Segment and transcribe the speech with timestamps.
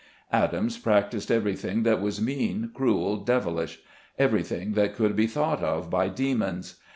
[0.33, 3.81] Adams practised everything that was mean, cruel, devilish,
[4.17, 6.77] everything that could be thought of by demons.